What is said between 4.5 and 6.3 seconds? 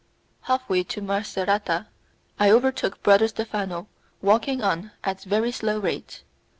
on at a very slow rate.